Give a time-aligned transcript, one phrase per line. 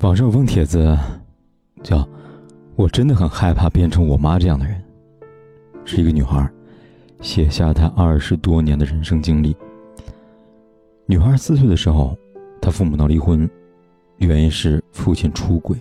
[0.00, 0.98] 网上有封帖子，
[1.82, 2.08] 叫
[2.74, 4.82] “我真的很害怕变成我妈这样的人”，
[5.84, 6.50] 是一个女孩
[7.20, 9.54] 写下她二十多年的人生经历。
[11.04, 12.16] 女孩四岁的时候，
[12.62, 13.48] 她父母闹离婚，
[14.16, 15.78] 原因是父亲出轨。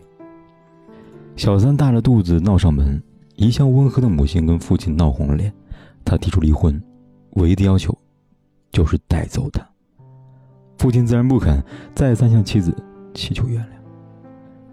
[1.37, 3.01] 小三大着肚子闹上门，
[3.37, 5.51] 一向温和的母亲跟父亲闹红了脸，
[6.03, 6.81] 她提出离婚，
[7.35, 7.97] 唯一的要求
[8.69, 9.65] 就是带走他。
[10.77, 11.63] 父亲自然不肯，
[11.95, 12.75] 再三向妻子
[13.13, 13.78] 祈求原谅。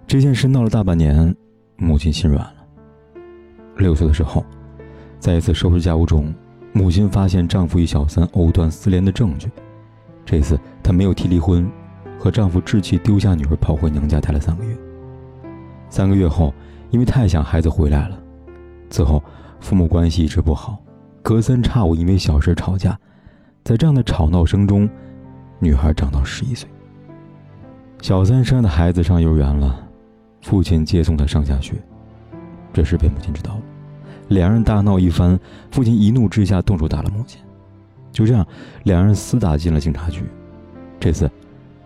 [0.08, 1.34] 这件事闹了大半年，
[1.76, 2.54] 母亲心软了。
[3.76, 4.46] 六岁的时候，
[5.18, 6.32] 在一次收拾家务中，
[6.72, 9.50] 母亲发现丈夫与小三藕断丝连的证据。
[10.24, 11.68] 这次她没有提离婚，
[12.20, 14.76] 和丈夫置气丢下女儿跑回娘家待了三个月。
[15.90, 16.54] 三个月后，
[16.90, 18.16] 因为太想孩子回来了，
[18.88, 19.20] 此后
[19.58, 20.78] 父母关系一直不好，
[21.20, 22.96] 隔三差五因为小事吵架。
[23.64, 24.88] 在这样的吵闹声中，
[25.58, 26.68] 女孩长到十一岁。
[28.00, 29.82] 小三生的孩子上幼儿园了。
[30.46, 31.74] 父亲接送他上下学，
[32.72, 33.62] 这事被母亲知道了，
[34.28, 35.36] 两人大闹一番。
[35.72, 37.40] 父亲一怒之下动手打了母亲，
[38.12, 38.46] 就这样，
[38.84, 40.22] 两人厮打进了警察局。
[41.00, 41.28] 这次，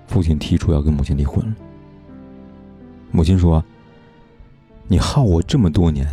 [0.07, 1.57] 父亲提出要跟母亲离婚了。
[3.11, 3.65] 母亲说
[4.87, 6.07] ：“你耗我这么多年，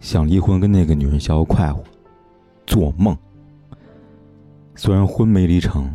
[0.00, 1.84] 想离婚跟那个女人逍遥快活，
[2.66, 3.16] 做梦。”
[4.74, 5.88] 虽然婚没离成，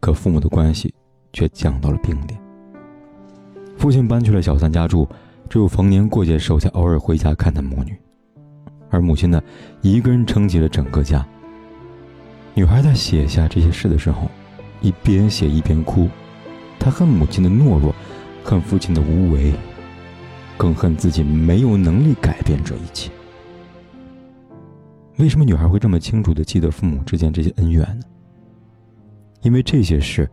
[0.00, 0.94] 可父母的关系
[1.34, 2.40] 却降到了冰点。
[3.76, 5.08] 父亲搬去了小三家住，
[5.48, 7.96] 只有逢年过节时候才偶尔回家看他母女，
[8.90, 9.40] 而母亲呢，
[9.82, 11.24] 一个人撑起了整个家。
[12.54, 14.30] 女孩在写下这些事的时候，
[14.80, 16.08] 一边写一边哭，
[16.78, 17.94] 她恨母亲的懦弱，
[18.42, 19.52] 恨父亲的无为，
[20.56, 23.10] 更恨自己没有能力改变这一切。
[25.18, 28.06] 为什么女孩会这么清楚的记得父母之间这些恩怨呢？
[29.42, 30.28] 因为这些事。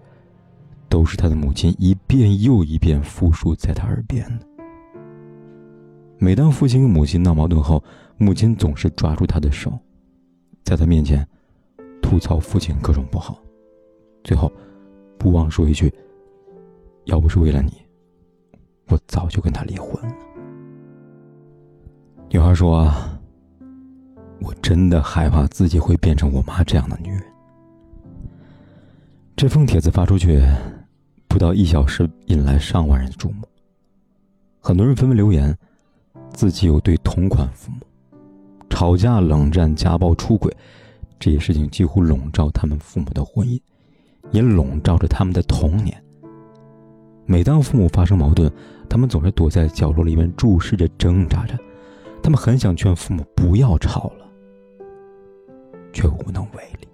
[0.94, 4.46] 都是他的母亲一遍又一遍复述在他耳边的。
[6.20, 7.84] 每当父亲跟母亲闹矛盾后，
[8.16, 9.76] 母亲总是抓住他的手，
[10.64, 11.28] 在他面前
[12.00, 13.40] 吐槽父亲各种不好，
[14.24, 14.54] 最后
[15.18, 15.92] 不忘说一句
[17.06, 17.72] ：“要不是为了你，
[18.90, 20.16] 我早就跟他离婚了。”
[22.30, 22.94] 女孩说
[24.40, 27.24] ：“我真的害怕自己会变成我妈这样的女人。”
[29.36, 30.40] 这封帖子发出去。
[31.34, 33.38] 不到一小时，引来上万人的注目。
[34.62, 35.58] 很多人纷纷留言，
[36.30, 37.80] 自己有对同款父母，
[38.70, 40.56] 吵架、冷战、家暴、出轨，
[41.18, 43.60] 这些事情几乎笼罩他们父母的婚姻，
[44.30, 46.00] 也笼罩着他们的童年。
[47.26, 48.48] 每当父母发生矛盾，
[48.88, 51.58] 他们总是躲在角落里面注视着、挣扎着。
[52.22, 54.28] 他们很想劝父母不要吵了，
[55.92, 56.88] 却无能为力。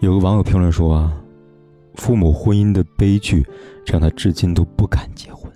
[0.00, 1.10] 有个网友评论说。
[1.98, 3.44] 父母婚姻的悲剧，
[3.84, 5.52] 让他至今都不敢结婚。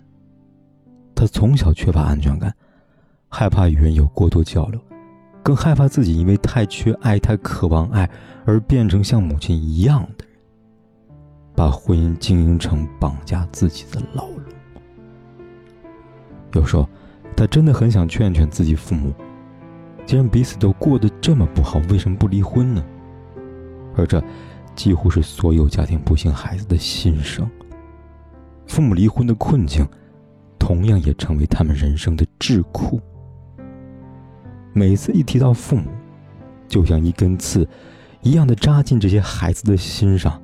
[1.14, 2.53] 他从小缺乏安全感，
[3.28, 4.80] 害怕与人有过多交流，
[5.42, 8.10] 更害怕自己因为太缺爱、太渴望爱
[8.44, 10.36] 而变成像母亲一样的人，
[11.54, 14.42] 把婚姻经营成绑架自己的牢笼。
[16.54, 16.88] 有时候，
[17.36, 19.14] 他真的很想劝劝自己父母：
[20.04, 22.84] 既然彼此都过得这么不好，为什么不离婚呢？
[23.97, 24.22] 而这。
[24.75, 27.49] 几乎是所有家庭不幸孩子的心声。
[28.66, 29.87] 父母离婚的困境，
[30.59, 33.00] 同样也成为他们人生的桎梏。
[34.72, 35.91] 每次一提到父母，
[36.69, 37.69] 就像一根刺，
[38.22, 40.41] 一样的扎进这些孩子的心上。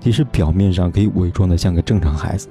[0.00, 2.48] 即使表面上可以伪装的像个正常孩子，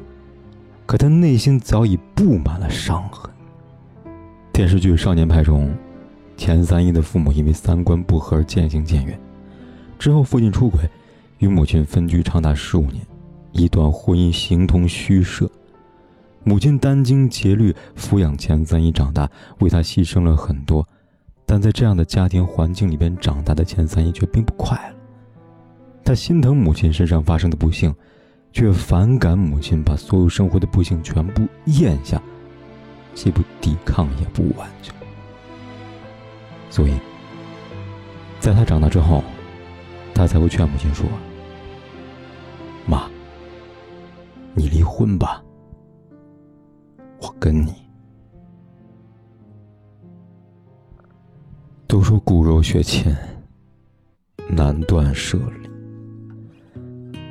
[0.86, 3.30] 可他内心早已布满了伤痕。
[4.54, 5.74] 电视剧《少年派》中，
[6.36, 9.20] 钱三一的父母因为三观不合而渐行渐远。
[9.98, 10.90] 之后，父亲出轨，
[11.40, 13.06] 与母亲分居长达十五年，
[13.52, 15.50] 一段婚姻形同虚设。
[16.44, 19.30] 母亲殚精竭虑抚养钱三一长大，
[19.60, 20.88] 为他牺牲了很多，
[21.46, 24.96] 但在这样的家庭环境里边长大的钱三一却并不快乐。
[26.06, 27.94] 他心疼母亲身上发生的不幸，
[28.54, 32.22] 却反感母亲把所有生活的不幸全部咽下，
[33.14, 34.94] 既不抵抗也不挽救。
[36.70, 36.94] 所以，
[38.40, 39.22] 在他长大之后，
[40.18, 41.06] 他才会劝母亲说
[42.90, 43.08] ：“妈，
[44.56, 45.44] 你离婚吧，
[47.22, 47.72] 我跟你。”
[51.86, 53.16] 都说骨肉血亲，
[54.50, 55.70] 难断舍离。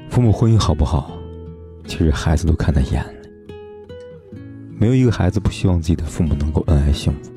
[0.09, 1.11] 父母婚姻好不好，
[1.89, 3.17] 其实孩子都看在眼里。
[4.79, 7.33] 没有一个孩子不希望自己的父母能够恩爱幸福，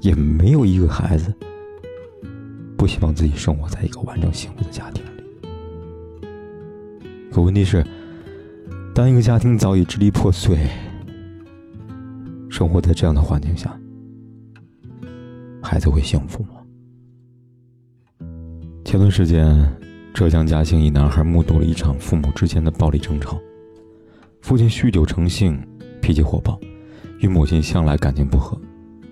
[0.00, 1.30] 也没有一个孩子
[2.80, 5.10] 不希望自己生活在一个完整幸福的家庭里。
[7.30, 7.84] 可问题是，
[8.94, 10.56] 当一个家庭早已支离破碎，
[12.48, 13.78] 生活在这样的环境下。
[15.62, 16.52] 孩子会幸福吗？
[18.82, 19.70] 前段时间，
[20.14, 23.38] 浙江嘉兴一男孩目睹了一场父母之间的暴力争吵。
[24.40, 25.62] 父亲酗酒成性，
[26.00, 26.58] 脾气火爆，
[27.18, 28.58] 与母亲向来感情不和。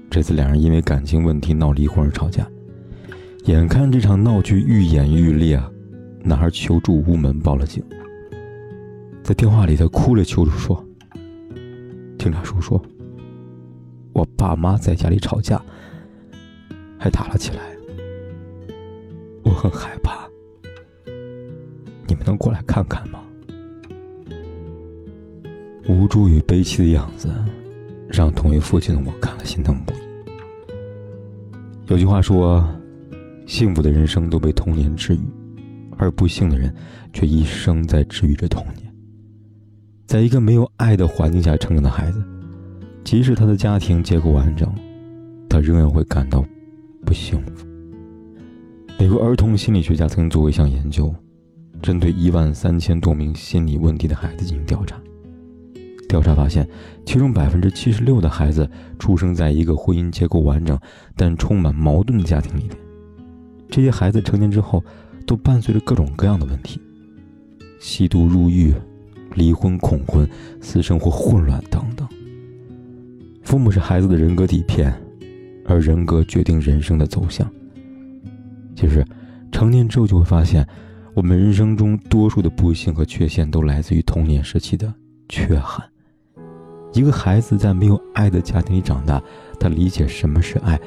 [0.09, 2.49] 这次两人因为感情问题闹离婚而吵架。
[3.49, 5.73] 眼看这场闹剧愈演愈烈啊，
[6.23, 7.83] 男孩求助无门，报了警。
[9.23, 10.87] 在电话里，他哭着求助说
[12.21, 12.79] ：“警察叔叔，
[14.12, 15.59] 我爸妈在家里吵架。”
[17.00, 17.62] 还打了起来，
[19.45, 20.29] 我很害怕。
[22.06, 23.19] 你们能过来看看吗？
[25.89, 27.31] 无助与悲戚的样子，
[28.09, 29.97] 让同为父亲的我看了心疼不已。
[31.87, 32.62] 有句话说
[33.49, 35.21] ：“幸福的人生都被童年治愈，
[35.97, 36.73] 而不幸的人
[37.12, 38.87] 却一生在治愈着童年。”
[40.06, 42.23] 在一个没有爱的环境下成长的孩子，
[43.05, 44.73] 即使他的家庭结构完整，
[45.49, 46.45] 他仍然会感到。
[47.06, 47.67] 不幸福。
[48.99, 51.15] 美国儿童心理学家曾做过一项研究，
[51.81, 55.01] 针对一万三千多名心理问题的孩子进行调查。
[56.06, 56.69] 调查发现，
[57.06, 58.69] 其中百分之七十六的孩子
[58.99, 60.79] 出生在一个婚姻结构完整
[61.17, 62.77] 但充满矛盾的家庭里面。
[63.69, 64.85] 这些孩子成年之后，
[65.26, 66.81] 都伴随着各种各样的问题：
[67.81, 68.75] 吸毒、入狱、
[69.35, 70.29] 离婚、恐婚、
[70.61, 72.09] 私生活混乱等等。
[73.43, 74.93] 父母是孩子的人格底片。
[75.70, 77.47] 而人格决定人生的走向。
[78.75, 79.05] 其实，
[79.53, 80.67] 成年之后就会发现，
[81.12, 84.91] 我们人生中多数的不幸和缺陷都来自于童年时期的
[85.29, 85.87] 缺憾。
[86.94, 89.23] 一个孩子在没有爱的家庭里长大，
[89.61, 90.81] 他理解什么是爱，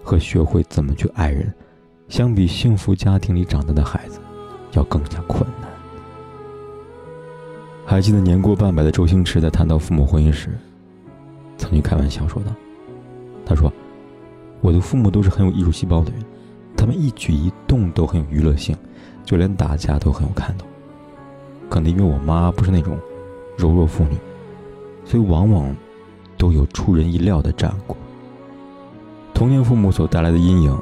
[0.00, 1.52] 和学会怎么去爱人，
[2.10, 4.18] 相比幸福家庭里长大的孩子，
[4.72, 5.70] 要更加困难。
[7.86, 10.50] 还记得年过半百的周星驰在谈到父母婚姻时，
[11.56, 12.50] 曾经开玩笑说道
[13.46, 13.72] ：“他说。”
[14.60, 16.20] 我的父母都是很有艺术细胞的人，
[16.76, 18.76] 他们一举一动都很有娱乐性，
[19.24, 20.66] 就连打架都很有看头。
[21.70, 22.98] 可能因为我妈不是那种
[23.56, 24.18] 柔弱妇女，
[25.04, 25.74] 所以往往
[26.36, 27.96] 都有出人意料的战果。
[29.32, 30.78] 童年父母所带来的阴影，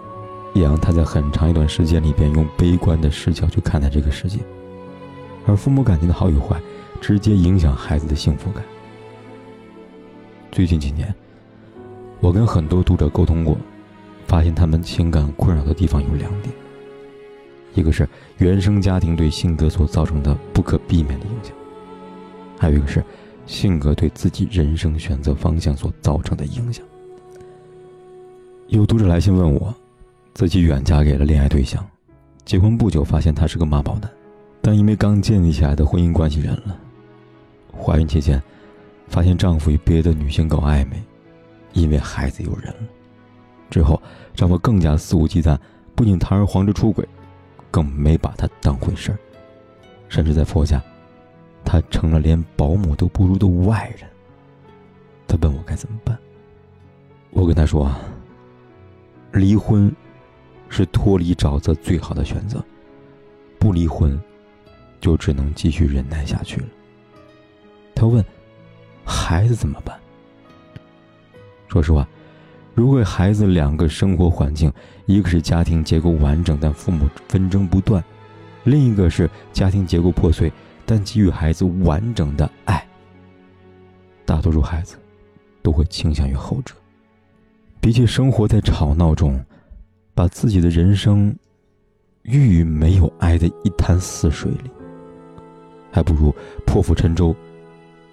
[0.58, 4.38] 也让他在很长一段时间里边用悲观的视角去看待这个世界。
[5.46, 6.60] 而父母感情的好与坏，
[7.00, 8.62] 直接影响孩子的幸福感。
[10.50, 11.14] 最近几年。
[12.20, 13.56] 我跟很多读者沟通过，
[14.26, 16.52] 发现他们情感困扰的地方有两点：
[17.74, 18.08] 一个是
[18.38, 21.54] 原生家庭对性格所造成的不可避免的影响，
[22.58, 23.04] 还有一个是
[23.46, 26.84] 性格对自己人生选择方向所造成的影响。
[28.66, 29.72] 有读者来信问我，
[30.38, 31.84] 自己远嫁给了恋爱对象，
[32.44, 34.08] 结婚不久发现他是个妈宝男，
[34.62, 36.78] 但因为刚建立起来的婚姻关系忍了，
[37.76, 38.40] 怀孕期间
[39.08, 41.02] 发现丈夫与别的女性搞暧昧。
[41.72, 42.88] 因为孩子有人了，
[43.68, 44.00] 之后
[44.32, 45.58] 丈夫更加肆无忌惮，
[45.96, 47.04] 不仅堂而皇之出轨，
[47.68, 49.18] 更没把她当回事儿，
[50.08, 50.80] 甚至在婆家，
[51.64, 54.08] 她成了连保姆都不如的外人。
[55.26, 56.16] 他问我该怎么办，
[57.30, 57.98] 我跟他说啊：
[59.32, 59.92] 离婚
[60.68, 62.64] 是脱离沼泽最好的选择，
[63.58, 64.20] 不离婚
[65.00, 66.66] 就只能继续忍耐下去了。
[67.94, 68.24] 他问：
[69.04, 69.98] 孩子怎么办？
[71.68, 72.06] 说实话，
[72.74, 74.72] 如果孩子两个生活环境，
[75.06, 78.02] 一个是家庭结构完整但父母纷争不断，
[78.64, 80.52] 另一个是家庭结构破碎
[80.86, 82.86] 但给予孩子完整的爱，
[84.24, 84.96] 大多数孩子
[85.62, 86.74] 都会倾向于后者。
[87.80, 89.42] 比起生活在吵闹中，
[90.18, 91.32] 把自己的人生
[92.22, 94.70] 寓于没有爱的一潭死水里，
[95.92, 96.34] 还不如
[96.66, 97.32] 破釜沉舟，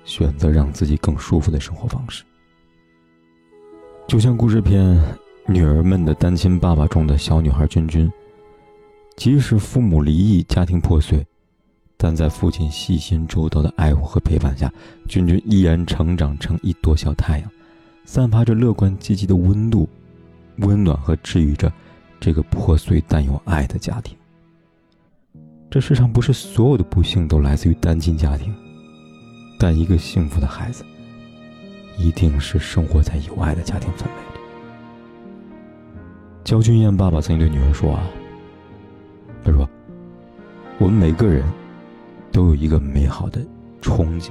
[0.04, 2.24] 选择让自己更舒服的生活方式。
[4.08, 4.86] 就像故事片
[5.48, 8.08] 《女儿们的单亲爸爸》中的小女孩君君，
[9.18, 11.26] 即使父母离异、家庭破碎，
[11.98, 14.72] 但在父亲细心周到的爱护和陪伴下，
[15.08, 17.50] 君君依然成长成一朵小太阳，
[18.06, 19.90] 散发着乐观积极的温度，
[20.58, 21.74] 温暖和治愈着
[22.20, 24.16] 这个破碎但有爱的家庭。
[25.70, 28.54] 这世上不是所有的不幸都来自于单亲家庭，
[29.60, 30.86] 但一个幸福的孩子，
[31.98, 34.40] 一定是生活在有爱的家庭氛围里。
[36.44, 38.08] 焦俊艳爸爸曾经对女儿说：“啊，
[39.44, 39.68] 他说，
[40.78, 41.44] 我们每个人
[42.32, 43.42] 都有一个美好的
[43.82, 44.30] 憧憬，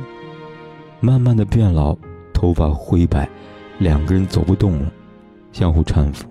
[1.00, 1.94] 慢慢的变老，
[2.32, 3.28] 头发灰白，
[3.78, 4.92] 两个人走不动了，
[5.52, 6.26] 相互搀扶，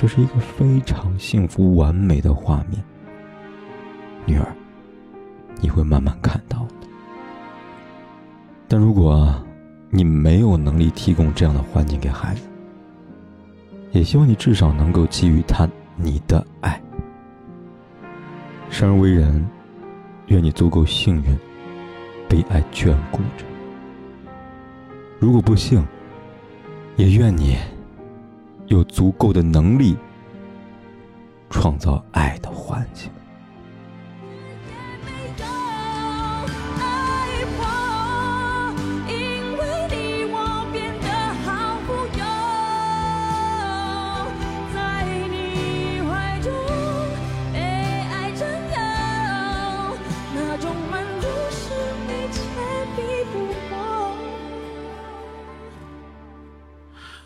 [0.00, 2.82] 这是一个非常幸福完美的画面。”
[4.24, 4.46] 女儿，
[5.60, 6.88] 你会慢慢看到的。
[8.66, 9.30] 但如果
[9.90, 12.48] 你没有能力提供这样的环境给孩子，
[13.92, 16.80] 也希望你至少能够给予他你的爱。
[18.70, 19.46] 生而为人，
[20.28, 21.38] 愿你足够幸运，
[22.26, 23.44] 被爱眷顾着。
[25.18, 25.86] 如果不幸，
[26.96, 27.58] 也愿你
[28.70, 29.96] 有足够的能力，
[31.50, 33.10] 创造爱的环境。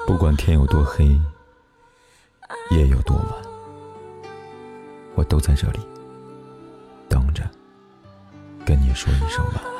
[0.06, 1.18] 不管天有多黑，
[2.94, 3.26] 有多晚，
[5.16, 5.80] 我都在这里
[7.08, 7.42] 等着，
[8.64, 9.73] 跟你说一声晚安。